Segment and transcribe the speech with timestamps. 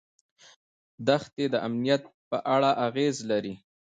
[1.07, 3.53] دښتې د امنیت په اړه اغېز لري.